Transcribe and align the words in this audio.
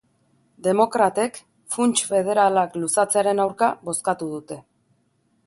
Demokratek 0.67 1.37
funts 1.75 2.03
federalak 2.13 2.79
luzatzearen 2.85 3.45
aurka 3.45 3.71
bozkatu 3.91 4.33
dute. 4.35 4.61